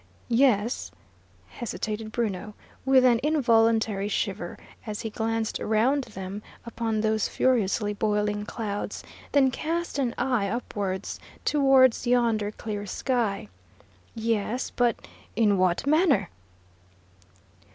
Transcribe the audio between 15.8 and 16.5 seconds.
manner?"